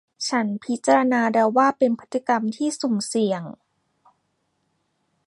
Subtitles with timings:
[0.29, 3.43] ฉันพิจารณาแล้วว่ามันเป็นพฤติกรรมที่สุ่มเสี่ยง